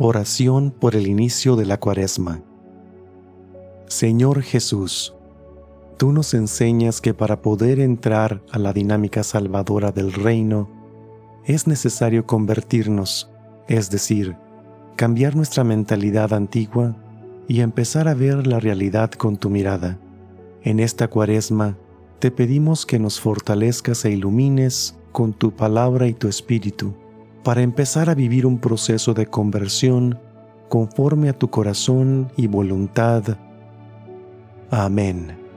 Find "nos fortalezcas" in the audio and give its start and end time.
23.00-24.04